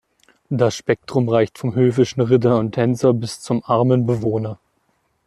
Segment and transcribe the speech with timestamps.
[0.49, 4.57] Das Spektrum reicht vom höfischen Ritter und Tänzer bis zum armen Bewohner.